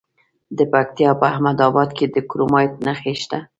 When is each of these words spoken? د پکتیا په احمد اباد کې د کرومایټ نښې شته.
د 0.57 0.59
پکتیا 0.71 1.09
په 1.19 1.25
احمد 1.31 1.57
اباد 1.67 1.89
کې 1.97 2.05
د 2.13 2.15
کرومایټ 2.29 2.73
نښې 2.85 3.13
شته. 3.21 3.39